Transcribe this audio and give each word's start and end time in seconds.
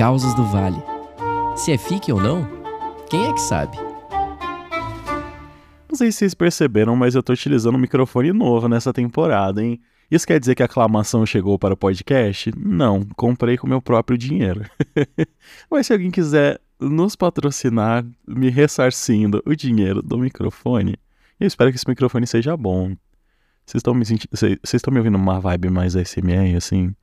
Causas 0.00 0.32
do 0.32 0.44
Vale. 0.44 0.82
Se 1.54 1.72
é 1.72 1.76
fique 1.76 2.10
ou 2.10 2.18
não, 2.18 2.48
quem 3.10 3.26
é 3.26 3.34
que 3.34 3.40
sabe? 3.42 3.76
Não 5.86 5.94
sei 5.94 6.10
se 6.10 6.20
vocês 6.20 6.32
perceberam, 6.32 6.96
mas 6.96 7.14
eu 7.14 7.22
tô 7.22 7.34
utilizando 7.34 7.74
um 7.74 7.78
microfone 7.78 8.32
novo 8.32 8.66
nessa 8.66 8.94
temporada, 8.94 9.62
hein? 9.62 9.78
Isso 10.10 10.26
quer 10.26 10.40
dizer 10.40 10.54
que 10.54 10.62
a 10.62 10.64
aclamação 10.64 11.26
chegou 11.26 11.58
para 11.58 11.74
o 11.74 11.76
podcast? 11.76 12.50
Não, 12.56 13.04
comprei 13.14 13.58
com 13.58 13.66
meu 13.66 13.82
próprio 13.82 14.16
dinheiro. 14.16 14.64
mas 15.70 15.86
se 15.86 15.92
alguém 15.92 16.10
quiser 16.10 16.58
nos 16.80 17.14
patrocinar, 17.14 18.02
me 18.26 18.48
ressarcindo 18.48 19.42
o 19.44 19.54
dinheiro 19.54 20.00
do 20.00 20.16
microfone, 20.16 20.96
eu 21.38 21.46
espero 21.46 21.70
que 21.70 21.76
esse 21.76 21.86
microfone 21.86 22.26
seja 22.26 22.56
bom. 22.56 22.96
Vocês 23.66 23.82
estão 23.82 23.92
me 23.92 24.94
me 24.94 24.98
ouvindo 24.98 25.18
uma 25.18 25.38
vibe 25.38 25.68
mais 25.68 25.94
ASMR, 25.94 26.56
assim? 26.56 26.94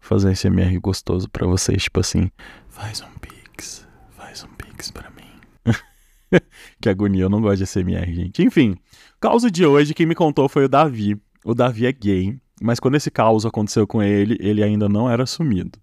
Fazer 0.00 0.30
ASMR 0.30 0.78
gostoso 0.80 1.28
para 1.28 1.46
vocês, 1.46 1.84
tipo 1.84 2.00
assim. 2.00 2.30
Faz 2.68 3.02
um 3.02 3.18
pix, 3.18 3.86
faz 4.16 4.44
um 4.44 4.48
pix 4.48 4.90
pra 4.90 5.10
mim. 5.10 6.40
que 6.80 6.88
agonia, 6.88 7.22
eu 7.24 7.30
não 7.30 7.40
gosto 7.40 7.58
de 7.58 7.64
ASMR, 7.64 8.14
gente. 8.14 8.42
Enfim, 8.42 8.76
caso 9.20 9.50
de 9.50 9.66
hoje, 9.66 9.94
quem 9.94 10.06
me 10.06 10.14
contou 10.14 10.48
foi 10.48 10.64
o 10.64 10.68
Davi. 10.68 11.20
O 11.44 11.54
Davi 11.54 11.86
é 11.86 11.92
gay, 11.92 12.38
mas 12.60 12.80
quando 12.80 12.94
esse 12.96 13.10
caos 13.10 13.44
aconteceu 13.44 13.86
com 13.86 14.02
ele, 14.02 14.36
ele 14.40 14.62
ainda 14.62 14.88
não 14.88 15.10
era 15.10 15.22
assumido. 15.22 15.78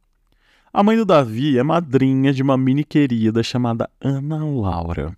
A 0.72 0.82
mãe 0.82 0.98
do 0.98 1.06
Davi 1.06 1.58
é 1.58 1.64
madrinha 1.64 2.34
de 2.34 2.42
uma 2.42 2.58
mini 2.58 2.84
querida 2.84 3.44
chamada 3.44 3.90
Ana 4.02 4.44
Laura. 4.44 5.16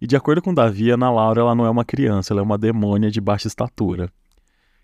E 0.00 0.06
de 0.06 0.16
acordo 0.16 0.40
com 0.40 0.50
o 0.50 0.54
Davi, 0.54 0.90
Ana 0.90 1.10
Laura 1.10 1.40
ela 1.40 1.54
não 1.54 1.66
é 1.66 1.70
uma 1.70 1.84
criança, 1.84 2.32
ela 2.32 2.40
é 2.40 2.42
uma 2.42 2.56
demônia 2.56 3.10
de 3.10 3.20
baixa 3.20 3.48
estatura. 3.48 4.08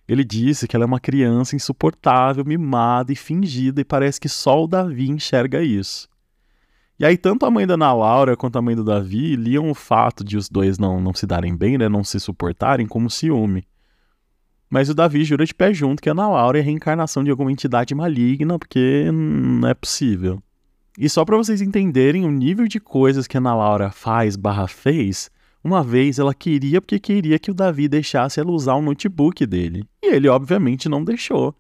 Ele 0.09 0.25
disse 0.25 0.67
que 0.67 0.75
ela 0.75 0.85
é 0.85 0.87
uma 0.87 0.99
criança 0.99 1.55
insuportável, 1.55 2.43
mimada 2.45 3.13
e 3.13 3.17
fingida, 3.17 3.83
e 3.83 3.85
parece 3.85 4.19
que 4.19 4.29
só 4.29 4.65
o 4.65 4.67
Davi 4.67 5.11
enxerga 5.11 5.63
isso. 5.63 6.09
E 6.99 7.05
aí, 7.05 7.17
tanto 7.17 7.45
a 7.45 7.51
mãe 7.51 7.67
da 7.67 7.75
Ana 7.75 7.93
Laura 7.93 8.37
quanto 8.37 8.59
a 8.59 8.63
mãe 8.63 8.75
do 8.75 8.83
Davi 8.83 9.37
liam 9.37 9.71
o 9.71 9.75
fato 9.75 10.25
de 10.25 10.37
os 10.37 10.49
dois 10.49 10.79
não, 10.79 11.01
não 11.01 11.13
se 11.13 11.27
darem 11.27 11.55
bem, 11.55 11.77
né, 11.77 11.89
não 11.89 12.03
se 12.03 12.19
suportarem, 12.19 12.87
como 12.87 13.11
ciúme. 13.11 13.65
Mas 14.71 14.89
o 14.89 14.95
Davi 14.95 15.25
jura 15.25 15.45
de 15.45 15.55
pé 15.55 15.73
junto 15.73 16.03
que 16.03 16.09
a 16.09 16.13
Ana 16.13 16.29
Laura 16.29 16.59
é 16.59 16.61
a 16.61 16.65
reencarnação 16.65 17.23
de 17.23 17.31
alguma 17.31 17.53
entidade 17.53 17.95
maligna, 17.95 18.59
porque 18.59 19.11
não 19.13 19.69
é 19.69 19.75
possível. 19.75 20.43
E 20.99 21.09
só 21.09 21.25
para 21.25 21.37
vocês 21.37 21.61
entenderem 21.61 22.25
o 22.25 22.31
nível 22.31 22.67
de 22.67 22.81
coisas 22.81 23.27
que 23.27 23.37
a 23.37 23.41
Ana 23.41 23.55
Laura 23.55 23.91
faz 23.91 24.35
barra 24.37 24.67
fez, 24.67 25.31
uma 25.63 25.83
vez 25.83 26.19
ela 26.19 26.35
queria 26.35 26.81
porque 26.81 26.99
queria 26.99 27.39
que 27.39 27.51
o 27.51 27.55
Davi 27.55 27.89
deixasse 27.89 28.41
ela 28.41 28.51
usar 28.51 28.75
o 28.75 28.83
notebook 28.83 29.45
dele. 29.45 29.85
E 30.03 30.15
ele, 30.15 30.29
obviamente, 30.29 30.89
não 30.89 31.05
deixou. 31.05 31.55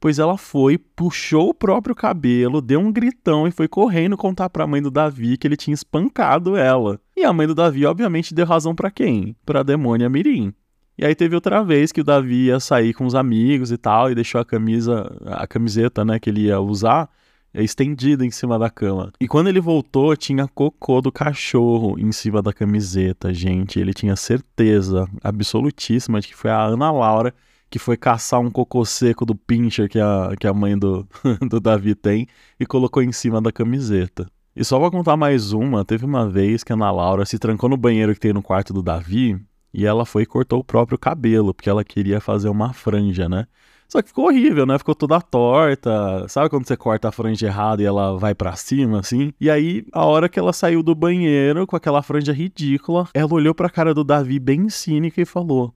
Pois 0.00 0.18
ela 0.18 0.36
foi, 0.36 0.78
puxou 0.78 1.50
o 1.50 1.54
próprio 1.54 1.94
cabelo, 1.94 2.60
deu 2.60 2.80
um 2.80 2.90
gritão 2.90 3.46
e 3.46 3.52
foi 3.52 3.68
correndo 3.68 4.16
contar 4.16 4.50
para 4.50 4.64
a 4.64 4.66
mãe 4.66 4.82
do 4.82 4.90
Davi 4.90 5.36
que 5.36 5.46
ele 5.46 5.56
tinha 5.56 5.74
espancado 5.74 6.56
ela. 6.56 6.98
E 7.16 7.22
a 7.22 7.32
mãe 7.32 7.46
do 7.46 7.54
Davi, 7.54 7.86
obviamente, 7.86 8.34
deu 8.34 8.44
razão 8.44 8.74
para 8.74 8.90
quem? 8.90 9.36
Pra 9.46 9.62
demônia 9.62 10.08
Mirim. 10.08 10.52
E 10.98 11.04
aí 11.04 11.14
teve 11.14 11.34
outra 11.34 11.62
vez 11.62 11.92
que 11.92 12.00
o 12.00 12.04
Davi 12.04 12.46
ia 12.46 12.58
sair 12.58 12.92
com 12.92 13.06
os 13.06 13.14
amigos 13.14 13.70
e 13.70 13.76
tal, 13.76 14.10
e 14.10 14.14
deixou 14.14 14.40
a 14.40 14.44
camisa, 14.44 15.16
a 15.24 15.46
camiseta, 15.46 16.04
né, 16.04 16.18
que 16.18 16.28
ele 16.28 16.42
ia 16.42 16.60
usar, 16.60 17.08
estendida 17.54 18.24
em 18.24 18.30
cima 18.30 18.58
da 18.58 18.70
cama. 18.70 19.12
E 19.20 19.28
quando 19.28 19.48
ele 19.48 19.60
voltou, 19.60 20.16
tinha 20.16 20.48
cocô 20.48 21.00
do 21.00 21.12
cachorro 21.12 21.98
em 21.98 22.12
cima 22.12 22.40
da 22.40 22.52
camiseta, 22.52 23.34
gente. 23.34 23.78
Ele 23.78 23.92
tinha 23.92 24.16
certeza 24.16 25.06
absolutíssima 25.22 26.20
de 26.20 26.28
que 26.28 26.36
foi 26.36 26.50
a 26.50 26.62
Ana 26.62 26.90
Laura 26.90 27.34
que 27.72 27.78
foi 27.78 27.96
caçar 27.96 28.38
um 28.38 28.50
cocô 28.50 28.84
seco 28.84 29.24
do 29.24 29.34
pincher 29.34 29.88
que 29.88 29.98
a, 29.98 30.34
que 30.38 30.46
a 30.46 30.52
mãe 30.52 30.76
do, 30.76 31.08
do 31.48 31.58
Davi 31.58 31.94
tem 31.94 32.28
e 32.60 32.66
colocou 32.66 33.02
em 33.02 33.10
cima 33.12 33.40
da 33.40 33.50
camiseta. 33.50 34.30
E 34.54 34.62
só 34.62 34.78
pra 34.78 34.90
contar 34.90 35.16
mais 35.16 35.54
uma, 35.54 35.82
teve 35.82 36.04
uma 36.04 36.28
vez 36.28 36.62
que 36.62 36.70
a 36.70 36.76
Ana 36.76 36.90
Laura 36.90 37.24
se 37.24 37.38
trancou 37.38 37.70
no 37.70 37.76
banheiro 37.78 38.12
que 38.12 38.20
tem 38.20 38.34
no 38.34 38.42
quarto 38.42 38.74
do 38.74 38.82
Davi 38.82 39.40
e 39.72 39.86
ela 39.86 40.04
foi 40.04 40.24
e 40.24 40.26
cortou 40.26 40.60
o 40.60 40.64
próprio 40.64 40.98
cabelo, 40.98 41.54
porque 41.54 41.70
ela 41.70 41.82
queria 41.82 42.20
fazer 42.20 42.50
uma 42.50 42.74
franja, 42.74 43.26
né? 43.26 43.46
Só 43.92 44.00
que 44.00 44.08
ficou 44.08 44.24
horrível, 44.24 44.64
né? 44.64 44.78
Ficou 44.78 44.94
toda 44.94 45.20
torta. 45.20 46.26
Sabe 46.26 46.48
quando 46.48 46.66
você 46.66 46.74
corta 46.78 47.10
a 47.10 47.12
franja 47.12 47.46
errada 47.46 47.82
e 47.82 47.84
ela 47.84 48.18
vai 48.18 48.34
para 48.34 48.56
cima, 48.56 49.00
assim? 49.00 49.34
E 49.38 49.50
aí, 49.50 49.84
a 49.92 50.06
hora 50.06 50.30
que 50.30 50.38
ela 50.38 50.50
saiu 50.50 50.82
do 50.82 50.94
banheiro 50.94 51.66
com 51.66 51.76
aquela 51.76 52.02
franja 52.02 52.32
ridícula, 52.32 53.06
ela 53.12 53.34
olhou 53.34 53.54
pra 53.54 53.68
cara 53.68 53.92
do 53.92 54.02
Davi 54.02 54.38
bem 54.38 54.70
cínica 54.70 55.20
e 55.20 55.26
falou: 55.26 55.74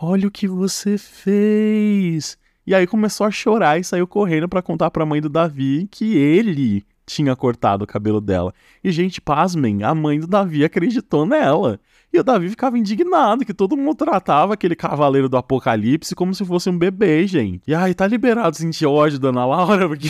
Olha 0.00 0.28
o 0.28 0.30
que 0.30 0.46
você 0.46 0.96
fez. 0.96 2.38
E 2.64 2.72
aí 2.72 2.86
começou 2.86 3.26
a 3.26 3.32
chorar 3.32 3.80
e 3.80 3.82
saiu 3.82 4.06
correndo 4.06 4.48
para 4.48 4.62
contar 4.62 4.88
pra 4.92 5.04
mãe 5.04 5.20
do 5.20 5.28
Davi 5.28 5.88
que 5.90 6.16
ele 6.16 6.86
tinha 7.04 7.34
cortado 7.34 7.82
o 7.82 7.86
cabelo 7.86 8.20
dela. 8.20 8.54
E, 8.82 8.92
gente, 8.92 9.20
pasmem, 9.20 9.82
a 9.82 9.92
mãe 9.92 10.20
do 10.20 10.28
Davi 10.28 10.64
acreditou 10.64 11.26
nela. 11.26 11.80
E 12.16 12.18
o 12.18 12.24
Davi 12.24 12.48
ficava 12.48 12.78
indignado 12.78 13.44
que 13.44 13.52
todo 13.52 13.76
mundo 13.76 13.94
tratava 13.94 14.54
aquele 14.54 14.74
cavaleiro 14.74 15.28
do 15.28 15.36
apocalipse 15.36 16.14
como 16.14 16.34
se 16.34 16.46
fosse 16.46 16.70
um 16.70 16.78
bebê, 16.78 17.26
gente. 17.26 17.60
E 17.66 17.74
aí, 17.74 17.92
tá 17.92 18.06
liberado 18.06 18.56
sentir 18.56 18.86
ódio 18.86 19.18
da 19.18 19.28
Ana 19.28 19.44
Laura, 19.44 19.84
porque 19.86 20.08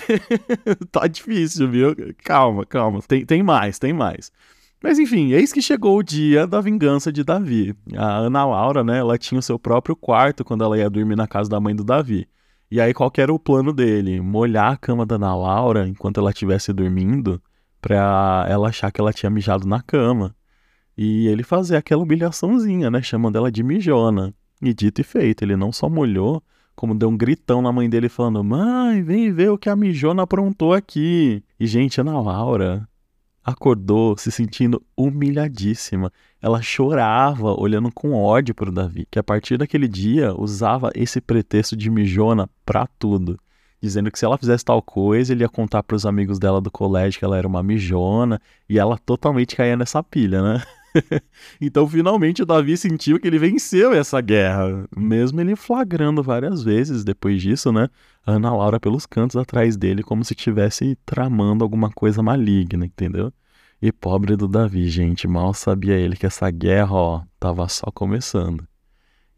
tá 0.92 1.08
difícil, 1.08 1.68
viu? 1.68 1.96
Calma, 2.22 2.64
calma. 2.64 3.00
Tem, 3.02 3.26
tem 3.26 3.42
mais, 3.42 3.80
tem 3.80 3.92
mais. 3.92 4.30
Mas 4.80 5.00
enfim, 5.00 5.32
eis 5.32 5.52
que 5.52 5.60
chegou 5.60 5.98
o 5.98 6.02
dia 6.02 6.46
da 6.46 6.60
vingança 6.60 7.12
de 7.12 7.24
Davi. 7.24 7.74
A 7.96 8.18
Ana 8.18 8.44
Laura, 8.46 8.84
né, 8.84 8.98
ela 8.98 9.18
tinha 9.18 9.40
o 9.40 9.42
seu 9.42 9.58
próprio 9.58 9.96
quarto 9.96 10.44
quando 10.44 10.62
ela 10.62 10.78
ia 10.78 10.88
dormir 10.88 11.16
na 11.16 11.26
casa 11.26 11.50
da 11.50 11.58
mãe 11.58 11.74
do 11.74 11.82
Davi. 11.82 12.28
E 12.70 12.80
aí, 12.80 12.94
qual 12.94 13.12
era 13.16 13.34
o 13.34 13.38
plano 13.38 13.72
dele? 13.72 14.20
Molhar 14.20 14.74
a 14.74 14.76
cama 14.76 15.04
da 15.04 15.16
Ana 15.16 15.34
Laura 15.34 15.88
enquanto 15.88 16.20
ela 16.20 16.30
estivesse 16.30 16.72
dormindo, 16.72 17.42
pra 17.80 18.46
ela 18.48 18.68
achar 18.68 18.92
que 18.92 19.00
ela 19.00 19.12
tinha 19.12 19.28
mijado 19.28 19.66
na 19.66 19.82
cama. 19.82 20.36
E 20.96 21.28
ele 21.28 21.42
fazer 21.42 21.76
aquela 21.76 22.02
humilhaçãozinha, 22.02 22.90
né? 22.90 23.02
Chamando 23.02 23.36
ela 23.36 23.50
de 23.52 23.62
mijona. 23.62 24.34
E 24.62 24.72
dito 24.72 25.00
e 25.00 25.04
feito, 25.04 25.42
ele 25.42 25.54
não 25.54 25.70
só 25.70 25.88
molhou, 25.88 26.42
como 26.74 26.94
deu 26.94 27.08
um 27.10 27.16
gritão 27.16 27.60
na 27.60 27.70
mãe 27.70 27.88
dele 27.90 28.08
falando: 28.08 28.42
Mãe, 28.42 29.02
vem 29.02 29.30
ver 29.32 29.50
o 29.50 29.58
que 29.58 29.68
a 29.68 29.76
mijona 29.76 30.22
aprontou 30.22 30.72
aqui. 30.72 31.42
E, 31.60 31.66
gente, 31.66 32.00
Ana 32.00 32.20
Laura 32.20 32.88
acordou 33.44 34.16
se 34.16 34.32
sentindo 34.32 34.82
humilhadíssima. 34.96 36.10
Ela 36.42 36.60
chorava, 36.62 37.54
olhando 37.60 37.92
com 37.92 38.12
ódio 38.12 38.54
para 38.54 38.70
o 38.70 38.72
Davi, 38.72 39.06
que 39.10 39.18
a 39.18 39.22
partir 39.22 39.56
daquele 39.56 39.86
dia 39.86 40.34
usava 40.34 40.90
esse 40.94 41.20
pretexto 41.20 41.76
de 41.76 41.88
mijona 41.90 42.48
pra 42.64 42.86
tudo 42.98 43.38
dizendo 43.80 44.10
que 44.10 44.18
se 44.18 44.24
ela 44.24 44.38
fizesse 44.38 44.64
tal 44.64 44.82
coisa, 44.82 45.32
ele 45.32 45.44
ia 45.44 45.48
contar 45.48 45.82
para 45.82 45.94
os 45.94 46.06
amigos 46.06 46.38
dela 46.38 46.60
do 46.60 46.70
colégio 46.70 47.18
que 47.18 47.24
ela 47.24 47.36
era 47.36 47.46
uma 47.46 47.62
mijona, 47.62 48.40
e 48.68 48.78
ela 48.78 48.98
totalmente 48.98 49.54
caía 49.54 49.76
nessa 49.76 50.02
pilha, 50.02 50.42
né? 50.42 50.62
então, 51.60 51.88
finalmente, 51.88 52.44
Davi 52.44 52.76
sentiu 52.76 53.18
que 53.18 53.26
ele 53.26 53.38
venceu 53.38 53.92
essa 53.92 54.20
guerra, 54.20 54.86
mesmo 54.96 55.40
ele 55.40 55.56
flagrando 55.56 56.22
várias 56.22 56.62
vezes 56.62 57.04
depois 57.04 57.40
disso, 57.40 57.72
né? 57.72 57.88
Ana 58.26 58.54
Laura 58.54 58.80
pelos 58.80 59.06
cantos 59.06 59.36
atrás 59.36 59.76
dele, 59.76 60.02
como 60.02 60.24
se 60.24 60.32
estivesse 60.32 60.96
tramando 61.04 61.64
alguma 61.64 61.90
coisa 61.90 62.22
maligna, 62.22 62.86
entendeu? 62.86 63.32
E 63.80 63.92
pobre 63.92 64.36
do 64.36 64.48
Davi, 64.48 64.88
gente, 64.88 65.28
mal 65.28 65.52
sabia 65.52 65.94
ele 65.94 66.16
que 66.16 66.26
essa 66.26 66.50
guerra, 66.50 66.94
ó, 66.94 67.22
tava 67.38 67.68
só 67.68 67.90
começando. 67.92 68.66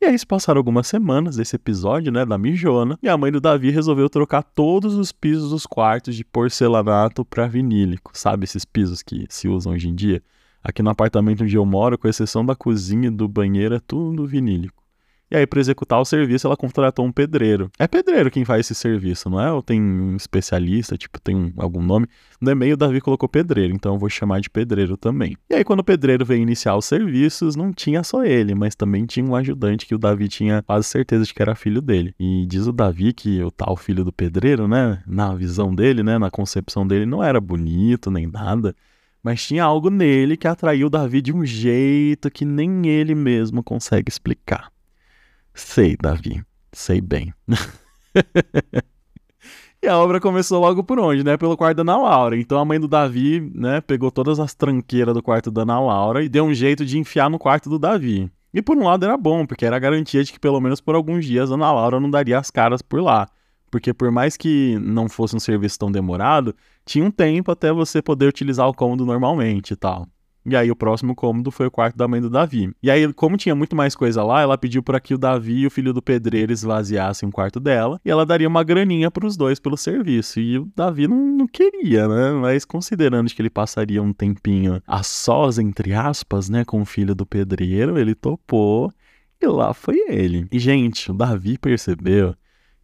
E 0.00 0.06
aí 0.06 0.16
se 0.16 0.24
passaram 0.24 0.60
algumas 0.60 0.86
semanas 0.86 1.36
desse 1.36 1.56
episódio, 1.56 2.12
né, 2.12 2.24
da 2.24 2.38
mijona, 2.38 2.97
e 3.02 3.08
a 3.08 3.16
mãe 3.16 3.32
do 3.32 3.41
Davi 3.41 3.70
resolveu 3.70 4.08
trocar 4.08 4.44
todos 4.44 4.94
os 4.94 5.10
pisos 5.10 5.50
dos 5.50 5.66
quartos 5.66 6.14
de 6.14 6.24
porcelanato 6.24 7.24
para 7.24 7.48
vinílico. 7.48 8.12
Sabe 8.14 8.44
esses 8.44 8.64
pisos 8.64 9.02
que 9.02 9.26
se 9.28 9.48
usam 9.48 9.72
hoje 9.72 9.88
em 9.88 9.94
dia? 9.97 10.22
Aqui 10.62 10.82
no 10.82 10.91
apartamento 10.91 11.44
onde 11.44 11.56
eu 11.56 11.64
moro, 11.64 11.96
com 11.96 12.08
exceção 12.08 12.44
da 12.44 12.54
cozinha 12.54 13.08
e 13.08 13.10
do 13.10 13.28
banheiro, 13.28 13.74
é 13.74 13.80
tudo 13.80 14.26
vinílico. 14.26 14.78
E 15.30 15.36
aí, 15.36 15.46
para 15.46 15.60
executar 15.60 16.00
o 16.00 16.06
serviço, 16.06 16.46
ela 16.46 16.56
contratou 16.56 17.04
um 17.04 17.12
pedreiro. 17.12 17.70
É 17.78 17.86
pedreiro 17.86 18.30
quem 18.30 18.46
faz 18.46 18.60
esse 18.60 18.74
serviço, 18.74 19.28
não 19.28 19.38
é? 19.38 19.52
Ou 19.52 19.62
tem 19.62 19.78
um 19.78 20.16
especialista, 20.16 20.97
tipo, 20.97 21.20
tem 21.20 21.36
um, 21.36 21.52
algum 21.58 21.82
nome? 21.82 22.06
No 22.41 22.50
e-mail, 22.50 22.72
o 22.72 22.77
Davi 22.78 22.98
colocou 22.98 23.28
pedreiro, 23.28 23.74
então 23.74 23.92
eu 23.92 23.98
vou 23.98 24.09
chamar 24.09 24.41
de 24.41 24.48
pedreiro 24.48 24.97
também. 24.97 25.36
E 25.50 25.54
aí, 25.54 25.65
quando 25.65 25.80
o 25.80 25.84
pedreiro 25.84 26.24
veio 26.24 26.41
iniciar 26.41 26.77
os 26.77 26.86
serviços, 26.86 27.56
não 27.56 27.74
tinha 27.74 28.03
só 28.03 28.24
ele, 28.24 28.54
mas 28.54 28.74
também 28.74 29.04
tinha 29.04 29.27
um 29.27 29.36
ajudante 29.36 29.84
que 29.84 29.94
o 29.94 29.98
Davi 29.98 30.28
tinha 30.28 30.62
quase 30.62 30.86
certeza 30.86 31.27
de 31.27 31.34
que 31.34 31.42
era 31.42 31.54
filho 31.54 31.83
dele. 31.83 32.15
E 32.18 32.47
diz 32.47 32.66
o 32.66 32.72
Davi 32.72 33.12
que 33.12 33.42
o 33.42 33.50
tal 33.50 33.77
filho 33.77 34.04
do 34.04 34.12
pedreiro, 34.12 34.66
né, 34.66 35.03
na 35.06 35.34
visão 35.34 35.74
dele, 35.74 36.03
né, 36.03 36.16
na 36.16 36.30
concepção 36.30 36.86
dele, 36.86 37.04
não 37.04 37.22
era 37.22 37.38
bonito 37.38 38.10
nem 38.10 38.27
nada 38.27 38.74
mas 39.22 39.47
tinha 39.47 39.65
algo 39.65 39.91
nele 39.91 40.36
que 40.36 40.48
atraiu 40.48 40.88
Davi 40.88 41.20
de 41.20 41.32
um 41.32 41.44
jeito 41.44 42.30
que 42.30 42.44
nem 42.44 42.86
ele 42.86 43.15
mesmo 43.15 43.62
consegue 43.62 44.10
explicar. 44.10 44.72
Sei, 45.54 45.97
Davi, 46.00 46.42
sei 46.72 47.00
bem. 47.00 47.34
e 49.82 49.88
a 49.88 49.98
obra 49.98 50.20
começou 50.20 50.60
logo 50.60 50.84
por 50.84 50.98
onde, 51.00 51.24
né? 51.24 51.36
Pelo 51.36 51.56
quarto 51.56 51.76
da 51.76 51.82
Ana 51.82 51.97
Laura. 51.97 52.38
Então 52.38 52.59
a 52.59 52.65
mãe 52.65 52.78
do 52.78 52.86
Davi, 52.86 53.41
né, 53.54 53.80
pegou 53.80 54.10
todas 54.10 54.38
as 54.38 54.54
tranqueiras 54.54 55.15
do 55.15 55.22
quarto 55.22 55.50
da 55.50 55.62
Ana 55.62 55.80
Laura 55.80 56.22
e 56.22 56.28
deu 56.28 56.44
um 56.44 56.54
jeito 56.54 56.86
de 56.86 56.98
enfiar 56.98 57.28
no 57.28 57.38
quarto 57.38 57.68
do 57.68 57.78
Davi. 57.78 58.30
E 58.54 58.62
por 58.62 58.76
um 58.76 58.84
lado 58.84 59.04
era 59.04 59.16
bom, 59.16 59.44
porque 59.44 59.66
era 59.66 59.78
garantia 59.78 60.24
de 60.24 60.32
que 60.32 60.41
pelo 60.41 60.60
menos 60.60 60.80
por 60.80 60.94
alguns 60.94 61.24
dias 61.24 61.50
a 61.50 61.54
Ana 61.54 61.72
Laura 61.72 62.00
não 62.00 62.10
daria 62.10 62.38
as 62.38 62.50
caras 62.50 62.80
por 62.80 63.00
lá. 63.00 63.28
Porque 63.70 63.92
por 63.92 64.10
mais 64.10 64.36
que 64.36 64.78
não 64.80 65.09
fosse 65.09 65.36
um 65.36 65.41
serviço 65.41 65.78
tão 65.78 65.91
demorado, 65.91 66.54
tinha 66.84 67.04
um 67.04 67.10
tempo 67.10 67.50
até 67.50 67.72
você 67.72 68.00
poder 68.00 68.26
utilizar 68.26 68.68
o 68.68 68.74
cômodo 68.74 69.04
normalmente 69.04 69.72
e 69.72 69.76
tal. 69.76 70.06
E 70.48 70.56
aí 70.56 70.70
o 70.70 70.76
próximo 70.76 71.15
cômodo 71.15 71.50
foi 71.50 71.66
o 71.66 71.70
quarto 71.70 71.97
da 71.97 72.09
mãe 72.09 72.22
do 72.22 72.30
Davi. 72.30 72.72
E 72.82 72.91
aí, 72.91 73.12
como 73.12 73.36
tinha 73.36 73.54
muito 73.54 73.76
mais 73.76 73.94
coisa 73.94 74.22
lá, 74.22 74.41
ela 74.41 74.56
pediu 74.56 74.82
para 74.82 74.98
que 74.98 75.12
o 75.12 75.18
Davi 75.18 75.59
e 75.59 75.66
o 75.66 75.70
filho 75.70 75.92
do 75.92 76.00
pedreiro 76.00 76.50
esvaziassem 76.50 77.28
o 77.28 77.32
quarto 77.32 77.60
dela, 77.60 78.00
e 78.03 78.10
ela 78.10 78.24
daria 78.24 78.48
uma 78.48 78.65
graninha 78.65 79.10
para 79.10 79.26
os 79.26 79.36
dois 79.36 79.60
pelo 79.60 79.76
serviço. 79.76 80.41
E 80.41 80.59
o 80.59 80.68
Davi 80.74 81.06
não, 81.06 81.18
não 81.18 81.47
queria, 81.47 82.09
né? 82.09 82.30
Mas 82.32 82.64
considerando 82.64 83.28
que 83.28 83.42
ele 83.42 83.50
passaria 83.50 84.03
um 84.03 84.12
tempinho 84.12 84.80
a 84.86 85.03
sós, 85.03 85.59
entre 85.59 85.92
aspas, 85.92 86.48
né, 86.48 86.64
com 86.64 86.80
o 86.80 86.86
filho 86.86 87.14
do 87.14 87.26
pedreiro, 87.26 87.98
ele 87.98 88.14
topou. 88.14 88.91
E 89.41 89.47
lá 89.47 89.74
foi 89.74 89.98
ele. 90.09 90.48
E, 90.50 90.59
gente, 90.59 91.10
o 91.10 91.14
Davi 91.14 91.59
percebeu 91.59 92.34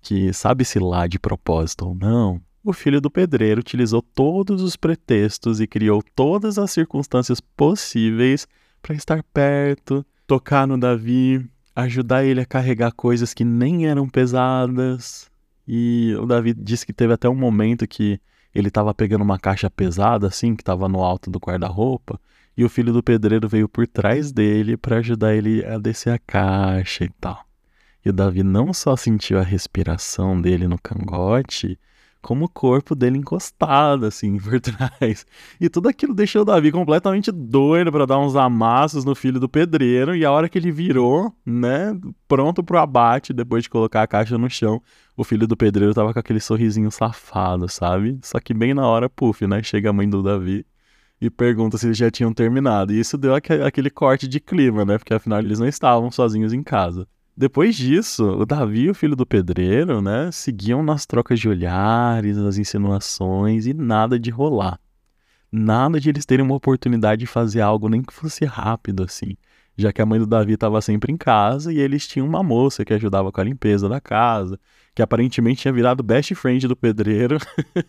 que, 0.04 0.32
sabe-se 0.34 0.78
lá 0.78 1.06
de 1.06 1.18
propósito 1.18 1.86
ou 1.88 1.94
não, 1.94 2.40
o 2.62 2.72
filho 2.72 3.00
do 3.00 3.10
pedreiro 3.10 3.60
utilizou 3.60 4.02
todos 4.02 4.62
os 4.62 4.76
pretextos 4.76 5.60
e 5.60 5.66
criou 5.66 6.02
todas 6.14 6.58
as 6.58 6.70
circunstâncias 6.70 7.40
possíveis 7.40 8.46
para 8.82 8.94
estar 8.94 9.22
perto, 9.22 10.04
tocar 10.26 10.66
no 10.66 10.78
Davi, 10.78 11.44
ajudar 11.74 12.22
ele 12.22 12.40
a 12.40 12.46
carregar 12.46 12.92
coisas 12.92 13.32
que 13.32 13.44
nem 13.44 13.86
eram 13.86 14.06
pesadas. 14.06 15.30
E 15.66 16.14
o 16.20 16.26
Davi 16.26 16.52
disse 16.52 16.84
que 16.84 16.92
teve 16.92 17.14
até 17.14 17.28
um 17.28 17.34
momento 17.34 17.88
que 17.88 18.20
ele 18.54 18.68
estava 18.68 18.94
pegando 18.94 19.24
uma 19.24 19.38
caixa 19.38 19.70
pesada, 19.70 20.28
assim, 20.28 20.54
que 20.54 20.62
estava 20.62 20.86
no 20.86 21.02
alto 21.02 21.30
do 21.30 21.38
guarda-roupa, 21.38 22.20
e 22.56 22.64
o 22.64 22.68
filho 22.68 22.92
do 22.92 23.02
pedreiro 23.02 23.48
veio 23.48 23.68
por 23.68 23.86
trás 23.86 24.30
dele 24.30 24.76
para 24.76 24.98
ajudar 24.98 25.34
ele 25.34 25.64
a 25.64 25.78
descer 25.78 26.12
a 26.12 26.18
caixa 26.18 27.04
e 27.04 27.10
tal. 27.20 27.44
E 28.04 28.10
o 28.10 28.12
Davi 28.12 28.42
não 28.42 28.72
só 28.72 28.96
sentiu 28.96 29.38
a 29.38 29.42
respiração 29.42 30.40
dele 30.40 30.68
no 30.68 30.78
cangote, 30.78 31.78
como 32.20 32.46
o 32.46 32.48
corpo 32.48 32.94
dele 32.94 33.18
encostado, 33.18 34.06
assim, 34.06 34.38
por 34.40 34.60
trás. 34.60 35.26
E 35.60 35.68
tudo 35.68 35.88
aquilo 35.88 36.14
deixou 36.14 36.42
o 36.42 36.44
Davi 36.44 36.72
completamente 36.72 37.30
doido 37.30 37.92
para 37.92 38.06
dar 38.06 38.18
uns 38.18 38.34
amassos 38.34 39.04
no 39.04 39.14
filho 39.14 39.38
do 39.38 39.48
pedreiro. 39.48 40.16
E 40.16 40.24
a 40.24 40.30
hora 40.30 40.48
que 40.48 40.58
ele 40.58 40.72
virou, 40.72 41.32
né, 41.46 41.98
pronto 42.26 42.62
pro 42.64 42.78
abate, 42.78 43.32
depois 43.32 43.62
de 43.62 43.70
colocar 43.70 44.02
a 44.02 44.06
caixa 44.06 44.36
no 44.36 44.50
chão, 44.50 44.82
o 45.16 45.24
filho 45.24 45.46
do 45.46 45.56
pedreiro 45.56 45.94
tava 45.94 46.12
com 46.12 46.18
aquele 46.18 46.40
sorrisinho 46.40 46.90
safado, 46.90 47.68
sabe? 47.68 48.18
Só 48.22 48.40
que 48.40 48.52
bem 48.52 48.74
na 48.74 48.86
hora, 48.86 49.08
puf, 49.08 49.46
né, 49.46 49.62
chega 49.62 49.90
a 49.90 49.92
mãe 49.92 50.08
do 50.08 50.22
Davi 50.22 50.66
e 51.20 51.30
pergunta 51.30 51.78
se 51.78 51.86
eles 51.86 51.96
já 51.96 52.10
tinham 52.10 52.32
terminado. 52.32 52.92
E 52.92 53.00
isso 53.00 53.16
deu 53.16 53.34
aquele 53.34 53.90
corte 53.90 54.26
de 54.28 54.40
clima, 54.40 54.84
né? 54.84 54.98
Porque 54.98 55.14
afinal 55.14 55.38
eles 55.38 55.58
não 55.58 55.68
estavam 55.68 56.10
sozinhos 56.10 56.52
em 56.52 56.62
casa. 56.62 57.06
Depois 57.36 57.74
disso, 57.74 58.24
o 58.24 58.46
Davi 58.46 58.82
e 58.82 58.90
o 58.90 58.94
filho 58.94 59.16
do 59.16 59.26
pedreiro, 59.26 60.00
né, 60.00 60.30
seguiam 60.30 60.84
nas 60.84 61.04
trocas 61.04 61.40
de 61.40 61.48
olhares, 61.48 62.36
nas 62.36 62.58
insinuações 62.58 63.66
e 63.66 63.74
nada 63.74 64.20
de 64.20 64.30
rolar. 64.30 64.78
Nada 65.50 65.98
de 65.98 66.08
eles 66.10 66.24
terem 66.24 66.44
uma 66.44 66.54
oportunidade 66.54 67.20
de 67.20 67.26
fazer 67.26 67.60
algo, 67.60 67.88
nem 67.88 68.02
que 68.02 68.12
fosse 68.12 68.44
rápido 68.44 69.02
assim, 69.02 69.36
já 69.76 69.92
que 69.92 70.00
a 70.00 70.06
mãe 70.06 70.20
do 70.20 70.26
Davi 70.26 70.52
estava 70.52 70.80
sempre 70.80 71.12
em 71.12 71.16
casa 71.16 71.72
e 71.72 71.78
eles 71.80 72.06
tinham 72.06 72.26
uma 72.26 72.42
moça 72.42 72.84
que 72.84 72.94
ajudava 72.94 73.32
com 73.32 73.40
a 73.40 73.44
limpeza 73.44 73.88
da 73.88 74.00
casa, 74.00 74.58
que 74.94 75.02
aparentemente 75.02 75.62
tinha 75.62 75.74
virado 75.74 76.04
best 76.04 76.34
friend 76.36 76.68
do 76.68 76.76
pedreiro. 76.76 77.38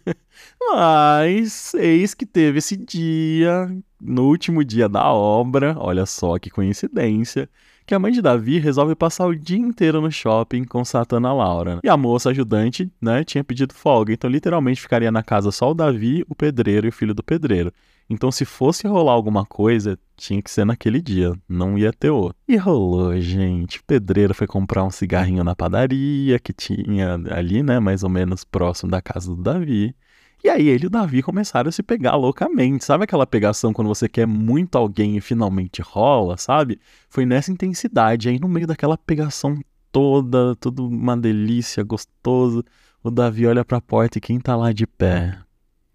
Mas 0.74 1.74
eis 1.75 2.15
que 2.15 2.25
teve 2.25 2.57
esse 2.57 2.75
dia, 2.75 3.69
no 4.01 4.24
último 4.24 4.63
dia 4.63 4.89
da 4.89 5.12
obra, 5.13 5.75
olha 5.77 6.07
só 6.07 6.39
que 6.39 6.50
coincidência 6.50 7.48
que 7.86 7.94
a 7.94 8.00
mãe 8.00 8.12
de 8.12 8.22
Davi 8.22 8.58
resolve 8.58 8.96
passar 8.96 9.28
o 9.28 9.36
dia 9.36 9.58
inteiro 9.58 10.02
no 10.02 10.12
shopping 10.12 10.64
com 10.64 10.84
Satana 10.84 11.32
Laura. 11.34 11.80
E 11.84 11.90
a 11.90 11.96
moça 11.96 12.32
ajudante, 12.32 12.92
né, 13.00 13.24
tinha 13.24 13.44
pedido 13.44 13.74
folga, 13.74 14.12
então 14.12 14.30
literalmente 14.30 14.82
ficaria 14.82 15.12
na 15.12 15.22
casa 15.22 15.52
só 15.52 15.72
o 15.72 15.76
Davi, 15.76 16.26
o 16.28 16.36
pedreiro 16.36 16.88
e 16.88 16.90
o 16.90 16.94
filho 16.94 17.14
do 17.14 17.24
pedreiro. 17.24 17.72
Então, 18.10 18.32
se 18.32 18.46
fosse 18.46 18.88
rolar 18.88 19.14
alguma 19.14 19.46
coisa, 19.46 19.98
tinha 20.16 20.40
que 20.42 20.52
ser 20.52 20.64
naquele 20.64 21.02
dia, 21.02 21.34
não 21.50 21.76
ia 21.76 21.92
ter 21.92 22.12
outro. 22.12 22.38
E 22.48 22.56
rolou, 22.56 23.20
gente. 23.20 23.80
O 23.80 23.84
pedreiro 23.84 24.34
foi 24.34 24.46
comprar 24.46 24.84
um 24.84 24.92
cigarrinho 24.92 25.44
na 25.44 25.56
padaria 25.56 26.38
que 26.38 26.54
tinha 26.54 27.20
ali, 27.32 27.64
né, 27.64 27.80
mais 27.80 28.04
ou 28.04 28.10
menos 28.10 28.44
próximo 28.44 28.92
da 28.92 29.02
casa 29.02 29.36
do 29.36 29.42
Davi. 29.42 29.96
E 30.45 30.50
aí 30.50 30.68
ele 30.68 30.83
e 30.83 30.86
o 30.86 30.92
Davi 30.92 31.24
começaram 31.24 31.69
a 31.69 31.71
se 31.71 31.81
pegar 31.81 32.15
loucamente. 32.15 32.86
Sabe 32.86 33.03
aquela 33.03 33.25
pegação 33.25 33.74
quando 33.74 33.88
você 33.88 34.07
quer 34.07 34.27
muito 34.27 34.77
alguém 34.77 35.18
e 35.18 35.19
finalmente 35.19 35.81
rola, 35.81 36.38
sabe? 36.38 36.80
Foi 37.09 37.25
nessa 37.25 37.51
intensidade. 37.51 38.30
Aí 38.30 38.39
no 38.39 38.47
meio 38.47 38.68
daquela 38.68 38.95
pegação 38.95 39.59
toda, 39.92 40.56
tudo 40.57 40.88
uma 40.88 41.18
delícia, 41.18 41.83
gostoso, 41.83 42.63
o 43.03 43.09
Davi 43.09 43.47
olha 43.47 43.65
para 43.65 43.80
a 43.80 43.81
porta 43.81 44.19
e 44.19 44.21
quem 44.21 44.39
tá 44.39 44.56
lá 44.56 44.71
de 44.71 44.86
pé, 44.86 45.36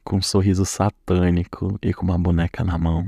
com 0.02 0.16
um 0.16 0.22
sorriso 0.22 0.64
satânico 0.64 1.78
e 1.80 1.94
com 1.94 2.04
uma 2.04 2.18
boneca 2.18 2.64
na 2.64 2.76
mão. 2.76 3.06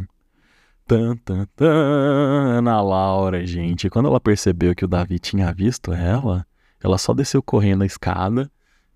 Tan, 0.86 1.16
tan, 1.24 1.48
tan, 1.56 2.58
Ana 2.58 2.80
Laura, 2.80 3.44
gente. 3.44 3.90
Quando 3.90 4.06
ela 4.06 4.20
percebeu 4.20 4.76
que 4.76 4.84
o 4.84 4.88
Davi 4.88 5.18
tinha 5.18 5.52
visto 5.52 5.92
ela, 5.92 6.46
ela 6.80 6.98
só 6.98 7.12
desceu 7.12 7.42
correndo 7.42 7.82
a 7.82 7.86
escada 7.86 8.48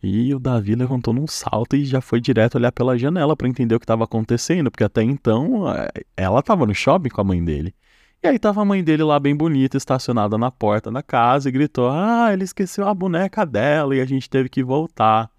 e 0.02 0.34
o 0.34 0.38
Davi 0.38 0.74
levantou 0.74 1.12
num 1.14 1.26
salto 1.26 1.76
e 1.76 1.84
já 1.84 2.00
foi 2.00 2.20
direto 2.20 2.56
olhar 2.56 2.72
pela 2.72 2.98
janela 2.98 3.36
para 3.36 3.48
entender 3.48 3.74
o 3.74 3.80
que 3.80 3.84
estava 3.84 4.04
acontecendo, 4.04 4.70
porque 4.70 4.84
até 4.84 5.02
então 5.02 5.68
eh, 5.72 5.88
ela 6.16 6.40
estava 6.40 6.66
no 6.66 6.74
shopping 6.74 7.08
com 7.08 7.20
a 7.20 7.24
mãe 7.24 7.44
dele. 7.44 7.74
E 8.22 8.28
aí 8.28 8.38
tava 8.38 8.62
a 8.62 8.64
mãe 8.64 8.82
dele 8.82 9.02
lá 9.02 9.18
bem 9.20 9.36
bonita, 9.36 9.76
estacionada 9.76 10.38
na 10.38 10.50
porta 10.50 10.90
da 10.90 11.02
casa 11.02 11.48
e 11.48 11.52
gritou: 11.52 11.88
"Ah, 11.90 12.30
ele 12.32 12.44
esqueceu 12.44 12.86
a 12.86 12.94
boneca 12.94 13.44
dela 13.46 13.94
e 13.96 14.00
a 14.00 14.04
gente 14.06 14.28
teve 14.28 14.48
que 14.48 14.62
voltar". 14.62 15.30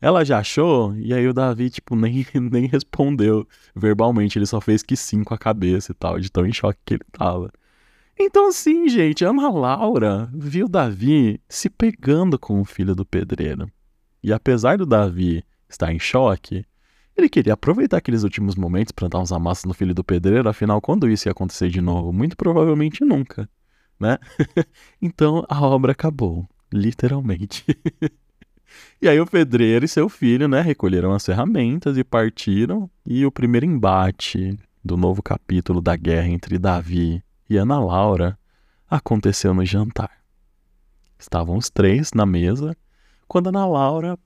Ela 0.00 0.24
já 0.24 0.38
achou? 0.38 0.94
E 0.96 1.12
aí 1.14 1.26
o 1.26 1.32
Davi, 1.34 1.70
tipo, 1.70 1.96
nem, 1.96 2.24
nem 2.34 2.66
respondeu 2.66 3.46
verbalmente, 3.74 4.38
ele 4.38 4.46
só 4.46 4.60
fez 4.60 4.82
que 4.82 4.96
sim 4.96 5.24
com 5.24 5.34
a 5.34 5.38
cabeça 5.38 5.92
e 5.92 5.94
tal, 5.94 6.20
de 6.20 6.30
tão 6.30 6.46
em 6.46 6.52
choque 6.52 6.78
que 6.84 6.94
ele 6.94 7.04
tava. 7.12 7.50
Então, 8.18 8.50
sim, 8.52 8.88
gente, 8.88 9.24
Ana 9.24 9.50
Laura 9.50 10.30
viu 10.32 10.68
Davi 10.68 11.40
se 11.48 11.68
pegando 11.68 12.38
com 12.38 12.60
o 12.60 12.64
filho 12.64 12.94
do 12.94 13.04
pedreiro. 13.04 13.70
E 14.26 14.32
apesar 14.32 14.76
do 14.76 14.84
Davi 14.84 15.44
estar 15.68 15.92
em 15.92 16.00
choque, 16.00 16.66
ele 17.16 17.28
queria 17.28 17.52
aproveitar 17.52 17.98
aqueles 17.98 18.24
últimos 18.24 18.56
momentos 18.56 18.90
para 18.90 19.06
dar 19.06 19.20
uns 19.20 19.30
amassos 19.30 19.64
no 19.66 19.72
filho 19.72 19.94
do 19.94 20.02
pedreiro, 20.02 20.48
afinal, 20.48 20.80
quando 20.80 21.08
isso 21.08 21.28
ia 21.28 21.30
acontecer 21.30 21.68
de 21.68 21.80
novo? 21.80 22.12
Muito 22.12 22.36
provavelmente 22.36 23.04
nunca, 23.04 23.48
né? 24.00 24.18
então 25.00 25.46
a 25.48 25.64
obra 25.64 25.92
acabou, 25.92 26.44
literalmente. 26.72 27.64
e 29.00 29.08
aí 29.08 29.20
o 29.20 29.26
pedreiro 29.28 29.84
e 29.84 29.88
seu 29.88 30.08
filho, 30.08 30.48
né, 30.48 30.60
recolheram 30.60 31.12
as 31.12 31.24
ferramentas 31.24 31.96
e 31.96 32.02
partiram, 32.02 32.90
e 33.06 33.24
o 33.24 33.30
primeiro 33.30 33.64
embate 33.64 34.58
do 34.84 34.96
novo 34.96 35.22
capítulo 35.22 35.80
da 35.80 35.94
guerra 35.94 36.26
entre 36.26 36.58
Davi 36.58 37.22
e 37.48 37.56
Ana 37.56 37.78
Laura 37.78 38.36
aconteceu 38.90 39.54
no 39.54 39.64
jantar. 39.64 40.10
Estavam 41.16 41.56
os 41.56 41.70
três 41.70 42.10
na 42.12 42.26
mesa 42.26 42.76
quando 43.28 43.48
Ana 43.48 43.66
Laura, 43.66 44.18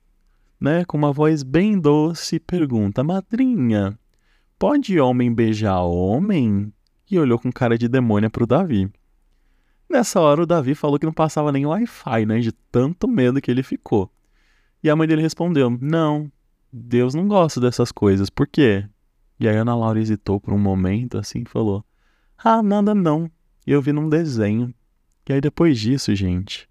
né, 0.60 0.84
com 0.84 0.98
uma 0.98 1.12
voz 1.12 1.42
bem 1.42 1.78
doce, 1.78 2.38
pergunta: 2.38 3.02
Madrinha, 3.02 3.98
pode 4.58 5.00
homem 5.00 5.32
beijar 5.32 5.82
homem? 5.82 6.72
E 7.10 7.18
olhou 7.18 7.38
com 7.38 7.50
cara 7.50 7.76
de 7.76 7.88
demônia 7.88 8.30
para 8.30 8.44
o 8.44 8.46
Davi. 8.46 8.88
Nessa 9.88 10.20
hora, 10.20 10.42
o 10.42 10.46
Davi 10.46 10.76
falou 10.76 10.98
que 10.98 11.06
não 11.06 11.12
passava 11.12 11.50
nem 11.50 11.66
Wi-Fi, 11.66 12.24
né, 12.24 12.38
de 12.38 12.52
tanto 12.52 13.08
medo 13.08 13.40
que 13.40 13.50
ele 13.50 13.64
ficou. 13.64 14.08
E 14.82 14.88
a 14.88 14.94
mãe 14.94 15.08
dele 15.08 15.22
respondeu: 15.22 15.76
Não, 15.80 16.30
Deus 16.72 17.14
não 17.14 17.26
gosta 17.26 17.60
dessas 17.60 17.90
coisas, 17.90 18.30
por 18.30 18.46
quê? 18.46 18.86
E 19.40 19.48
aí 19.48 19.56
a 19.56 19.62
Ana 19.62 19.74
Laura 19.74 19.98
hesitou 19.98 20.38
por 20.38 20.52
um 20.52 20.58
momento 20.58 21.18
assim 21.18 21.40
e 21.40 21.48
falou: 21.48 21.84
Ah, 22.38 22.62
nada 22.62 22.94
não. 22.94 23.30
Eu 23.66 23.80
vi 23.80 23.92
num 23.92 24.08
desenho. 24.08 24.74
E 25.28 25.32
aí 25.32 25.40
depois 25.40 25.78
disso, 25.78 26.12
gente, 26.14 26.68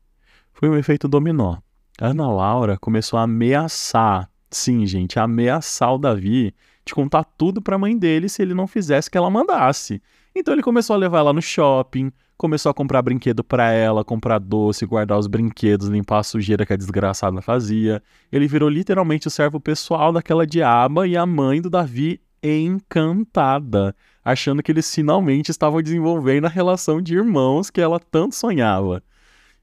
foi 0.51 0.69
um 0.69 0.75
efeito 0.75 1.07
dominó. 1.07 1.57
Ana 2.01 2.31
Laura 2.31 2.77
começou 2.77 3.19
a 3.19 3.23
ameaçar, 3.23 4.29
sim, 4.49 4.85
gente, 4.85 5.19
ameaçar 5.19 5.93
o 5.93 5.97
Davi 5.97 6.55
de 6.85 6.93
contar 6.93 7.25
tudo 7.25 7.61
para 7.61 7.75
a 7.75 7.79
mãe 7.79 7.97
dele 7.97 8.29
se 8.29 8.41
ele 8.41 8.53
não 8.53 8.67
fizesse 8.67 9.09
o 9.09 9.11
que 9.11 9.17
ela 9.17 9.29
mandasse. 9.29 10.01
Então 10.33 10.53
ele 10.53 10.63
começou 10.63 10.93
a 10.93 10.97
levar 10.97 11.19
ela 11.19 11.33
no 11.33 11.41
shopping, 11.41 12.09
começou 12.37 12.69
a 12.69 12.73
comprar 12.73 13.01
brinquedo 13.01 13.43
para 13.43 13.71
ela, 13.71 14.05
comprar 14.05 14.39
doce, 14.39 14.85
guardar 14.85 15.19
os 15.19 15.27
brinquedos, 15.27 15.89
limpar 15.89 16.19
a 16.19 16.23
sujeira 16.23 16.65
que 16.65 16.71
a 16.71 16.77
desgraçada 16.77 17.41
fazia. 17.41 18.01
Ele 18.31 18.47
virou 18.47 18.69
literalmente 18.69 19.27
o 19.27 19.31
servo 19.31 19.59
pessoal 19.59 20.13
daquela 20.13 20.47
diaba 20.47 21.05
e 21.05 21.17
a 21.17 21.25
mãe 21.25 21.61
do 21.61 21.69
Davi 21.69 22.21
encantada, 22.41 23.93
achando 24.23 24.63
que 24.63 24.71
eles 24.71 24.93
finalmente 24.93 25.51
estavam 25.51 25.81
desenvolvendo 25.81 26.45
a 26.45 26.49
relação 26.49 27.01
de 27.01 27.13
irmãos 27.13 27.69
que 27.69 27.81
ela 27.81 27.99
tanto 27.99 28.35
sonhava. 28.35 29.03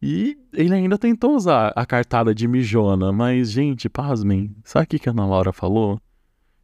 E 0.01 0.37
ele 0.53 0.75
ainda 0.75 0.99
tentou 0.99 1.35
usar 1.35 1.73
a 1.75 1.87
cartada 1.87 2.35
de 2.35 2.47
mijona, 2.47 3.13
mas, 3.13 3.51
gente, 3.51 3.89
pasmem, 3.89 4.55
sabe 4.63 4.85
o 4.85 4.87
que 4.87 5.09
a 5.09 5.13
Ana 5.13 5.27
Laura 5.27 5.53
falou? 5.53 6.01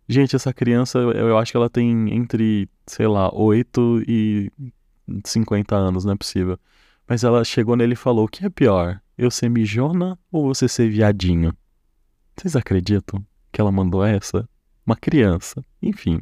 Gente, 0.08 0.36
essa 0.36 0.52
criança, 0.52 0.98
eu 0.98 1.38
acho 1.38 1.52
que 1.52 1.56
ela 1.56 1.70
tem 1.70 2.12
entre, 2.14 2.68
sei 2.86 3.06
lá, 3.06 3.34
8 3.34 4.02
e 4.06 4.52
50 5.24 5.74
anos, 5.74 6.04
não 6.04 6.12
é 6.12 6.16
possível. 6.16 6.58
Mas 7.08 7.24
ela 7.24 7.44
chegou 7.44 7.76
nele 7.76 7.94
e 7.94 7.96
falou: 7.96 8.26
o 8.26 8.28
que 8.28 8.44
é 8.44 8.50
pior? 8.50 9.00
Eu 9.16 9.30
ser 9.30 9.48
mijona 9.48 10.18
ou 10.30 10.46
você 10.46 10.68
ser 10.68 10.88
viadinho? 10.88 11.54
Vocês 12.36 12.56
acreditam 12.56 13.24
que 13.50 13.60
ela 13.60 13.70
mandou 13.70 14.04
essa? 14.04 14.48
Uma 14.86 14.96
criança. 14.96 15.64
Enfim. 15.80 16.20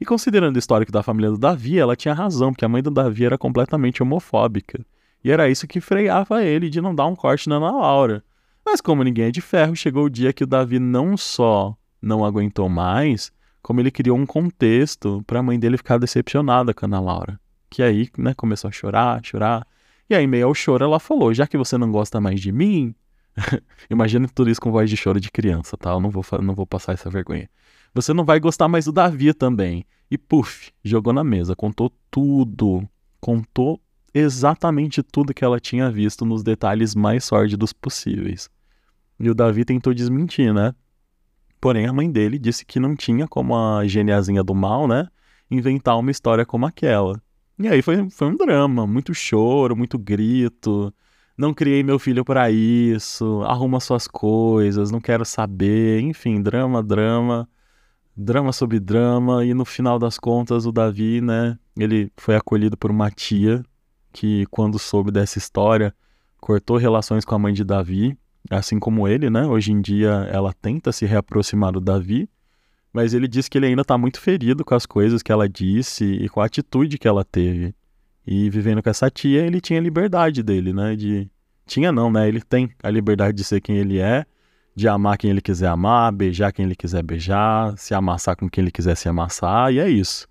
E 0.00 0.04
considerando 0.04 0.56
o 0.56 0.58
histórico 0.58 0.92
da 0.92 1.02
família 1.02 1.30
do 1.30 1.38
Davi, 1.38 1.78
ela 1.78 1.96
tinha 1.96 2.12
razão, 2.12 2.52
porque 2.52 2.64
a 2.64 2.68
mãe 2.68 2.82
do 2.82 2.90
Davi 2.90 3.24
era 3.24 3.38
completamente 3.38 4.02
homofóbica. 4.02 4.84
E 5.24 5.30
era 5.30 5.48
isso 5.48 5.66
que 5.66 5.80
freava 5.80 6.44
ele 6.44 6.68
de 6.68 6.82
não 6.82 6.94
dar 6.94 7.06
um 7.06 7.16
corte 7.16 7.48
na 7.48 7.56
Ana 7.56 7.70
Laura. 7.70 8.22
Mas 8.64 8.80
como 8.80 9.02
ninguém 9.02 9.26
é 9.26 9.30
de 9.30 9.40
ferro, 9.40 9.74
chegou 9.74 10.04
o 10.04 10.10
dia 10.10 10.32
que 10.32 10.44
o 10.44 10.46
Davi 10.46 10.78
não 10.78 11.16
só 11.16 11.74
não 12.00 12.24
aguentou 12.24 12.68
mais, 12.68 13.32
como 13.62 13.80
ele 13.80 13.90
criou 13.90 14.18
um 14.18 14.26
contexto 14.26 15.24
para 15.26 15.40
a 15.40 15.42
mãe 15.42 15.58
dele 15.58 15.78
ficar 15.78 15.96
decepcionada 15.96 16.74
com 16.74 16.84
a 16.84 16.88
Ana 16.88 17.00
Laura. 17.00 17.40
Que 17.70 17.82
aí, 17.82 18.10
né, 18.18 18.34
começou 18.34 18.68
a 18.68 18.72
chorar, 18.72 19.24
chorar. 19.24 19.66
E 20.08 20.14
aí, 20.14 20.26
meio 20.26 20.46
ao 20.46 20.54
choro, 20.54 20.84
ela 20.84 21.00
falou: 21.00 21.32
já 21.32 21.46
que 21.46 21.56
você 21.56 21.78
não 21.78 21.90
gosta 21.90 22.20
mais 22.20 22.40
de 22.40 22.52
mim. 22.52 22.94
Imagina 23.90 24.28
tudo 24.28 24.50
isso 24.50 24.60
com 24.60 24.70
voz 24.70 24.88
de 24.88 24.96
choro 24.96 25.18
de 25.18 25.30
criança, 25.30 25.76
tá? 25.76 25.90
Eu 25.90 26.00
não 26.00 26.10
vou, 26.10 26.24
não 26.42 26.54
vou 26.54 26.66
passar 26.66 26.92
essa 26.92 27.08
vergonha. 27.08 27.48
Você 27.94 28.12
não 28.12 28.24
vai 28.24 28.38
gostar 28.38 28.68
mais 28.68 28.84
do 28.84 28.92
Davi 28.92 29.32
também. 29.32 29.86
E 30.10 30.18
puf, 30.18 30.70
jogou 30.84 31.12
na 31.12 31.24
mesa, 31.24 31.56
contou 31.56 31.90
tudo. 32.10 32.86
Contou 33.20 33.80
exatamente 34.14 35.02
tudo 35.02 35.34
que 35.34 35.44
ela 35.44 35.58
tinha 35.58 35.90
visto 35.90 36.24
nos 36.24 36.42
detalhes 36.42 36.94
mais 36.94 37.24
sórdidos 37.24 37.72
possíveis. 37.72 38.48
E 39.18 39.28
o 39.28 39.34
Davi 39.34 39.64
tentou 39.64 39.92
desmentir, 39.92 40.54
né? 40.54 40.74
Porém, 41.60 41.86
a 41.86 41.92
mãe 41.92 42.10
dele 42.10 42.38
disse 42.38 42.64
que 42.64 42.78
não 42.78 42.94
tinha 42.94 43.26
como 43.26 43.56
a 43.56 43.86
geniazinha 43.86 44.42
do 44.44 44.54
mal, 44.54 44.86
né? 44.86 45.08
Inventar 45.50 45.98
uma 45.98 46.10
história 46.10 46.46
como 46.46 46.66
aquela. 46.66 47.20
E 47.58 47.68
aí 47.68 47.82
foi, 47.82 48.08
foi 48.10 48.28
um 48.28 48.36
drama, 48.36 48.86
muito 48.86 49.12
choro, 49.14 49.76
muito 49.76 49.98
grito. 49.98 50.92
Não 51.36 51.52
criei 51.52 51.82
meu 51.82 51.98
filho 51.98 52.24
para 52.24 52.50
isso, 52.50 53.42
arruma 53.42 53.80
suas 53.80 54.06
coisas, 54.06 54.90
não 54.90 55.00
quero 55.00 55.24
saber. 55.24 56.00
Enfim, 56.00 56.40
drama, 56.40 56.82
drama 56.82 57.48
drama 58.16 58.52
sobre 58.52 58.78
drama, 58.78 59.44
e 59.44 59.52
no 59.54 59.64
final 59.64 59.98
das 59.98 60.18
contas 60.18 60.66
o 60.66 60.72
Davi, 60.72 61.20
né, 61.20 61.58
ele 61.76 62.12
foi 62.16 62.36
acolhido 62.36 62.76
por 62.76 62.90
uma 62.90 63.10
tia 63.10 63.64
que, 64.14 64.46
quando 64.46 64.78
soube 64.78 65.10
dessa 65.10 65.36
história, 65.36 65.94
cortou 66.40 66.76
relações 66.76 67.24
com 67.24 67.34
a 67.34 67.38
mãe 67.38 67.52
de 67.52 67.64
Davi, 67.64 68.16
assim 68.48 68.78
como 68.78 69.08
ele, 69.08 69.28
né? 69.28 69.44
Hoje 69.46 69.72
em 69.72 69.80
dia 69.80 70.28
ela 70.30 70.52
tenta 70.52 70.92
se 70.92 71.04
reaproximar 71.04 71.72
do 71.72 71.80
Davi, 71.80 72.30
mas 72.92 73.12
ele 73.12 73.26
diz 73.26 73.48
que 73.48 73.58
ele 73.58 73.66
ainda 73.66 73.82
está 73.82 73.98
muito 73.98 74.20
ferido 74.20 74.64
com 74.64 74.74
as 74.74 74.86
coisas 74.86 75.22
que 75.22 75.32
ela 75.32 75.48
disse 75.48 76.04
e 76.04 76.28
com 76.28 76.40
a 76.40 76.46
atitude 76.46 76.96
que 76.96 77.08
ela 77.08 77.24
teve. 77.24 77.74
E 78.26 78.48
vivendo 78.48 78.82
com 78.82 78.88
essa 78.88 79.10
tia, 79.10 79.44
ele 79.44 79.60
tinha 79.60 79.80
a 79.80 79.82
liberdade 79.82 80.42
dele, 80.42 80.72
né? 80.72 80.94
De 80.94 81.28
tinha 81.66 81.90
não, 81.90 82.10
né? 82.10 82.28
Ele 82.28 82.40
tem 82.40 82.70
a 82.82 82.90
liberdade 82.90 83.36
de 83.36 83.44
ser 83.44 83.60
quem 83.60 83.76
ele 83.76 83.98
é 83.98 84.24
de 84.74 84.88
amar 84.88 85.16
quem 85.16 85.30
ele 85.30 85.40
quiser 85.40 85.68
amar, 85.68 86.12
beijar 86.12 86.52
quem 86.52 86.64
ele 86.64 86.74
quiser 86.74 87.02
beijar, 87.02 87.76
se 87.78 87.94
amassar 87.94 88.36
com 88.36 88.48
quem 88.48 88.62
ele 88.62 88.72
quiser 88.72 88.96
se 88.96 89.08
amassar, 89.08 89.72
e 89.72 89.78
é 89.78 89.88
isso. 89.88 90.26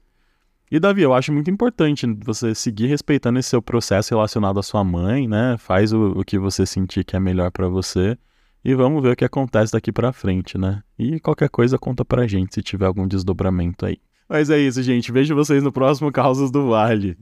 E 0.73 0.79
Davi, 0.79 1.03
eu 1.03 1.13
acho 1.13 1.31
muito 1.31 1.51
importante 1.51 2.07
você 2.25 2.55
seguir 2.55 2.87
respeitando 2.87 3.37
esse 3.37 3.49
seu 3.49 3.61
processo 3.61 4.15
relacionado 4.15 4.59
à 4.59 4.63
sua 4.63 4.83
mãe, 4.83 5.27
né? 5.27 5.55
Faz 5.59 5.93
o, 5.93 6.19
o 6.19 6.25
que 6.25 6.39
você 6.39 6.65
sentir 6.65 7.03
que 7.03 7.15
é 7.15 7.19
melhor 7.19 7.51
para 7.51 7.67
você 7.67 8.17
e 8.65 8.73
vamos 8.73 9.03
ver 9.03 9.11
o 9.11 9.15
que 9.15 9.23
acontece 9.23 9.71
daqui 9.71 9.91
para 9.91 10.11
frente, 10.11 10.57
né? 10.57 10.81
E 10.97 11.19
qualquer 11.19 11.49
coisa 11.49 11.77
conta 11.77 12.03
pra 12.03 12.25
gente 12.25 12.55
se 12.55 12.63
tiver 12.63 12.87
algum 12.87 13.07
desdobramento 13.07 13.85
aí. 13.85 13.99
Mas 14.27 14.49
é 14.49 14.57
isso, 14.57 14.81
gente. 14.81 15.11
Vejo 15.11 15.35
vocês 15.35 15.61
no 15.61 15.71
próximo 15.71 16.11
Causas 16.11 16.49
do 16.49 16.69
Vale. 16.69 17.15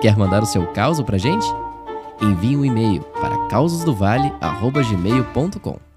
Quer 0.00 0.16
mandar 0.16 0.42
o 0.42 0.46
seu 0.46 0.66
caos 0.68 1.02
pra 1.02 1.18
gente? 1.18 1.44
envie 2.22 2.56
um 2.56 2.64
e-mail 2.64 3.02
para 3.20 3.36
causasdovale.gmail.com. 3.48 5.87